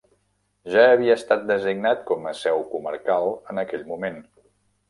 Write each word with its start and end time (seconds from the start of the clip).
Ja 0.75 0.85
havia 0.93 1.17
estat 1.19 1.43
designat 1.51 2.03
com 2.09 2.25
a 2.31 2.35
seu 2.39 2.65
comarcal 2.75 3.31
en 3.55 3.67
aquell 3.67 3.89
moment. 3.93 4.19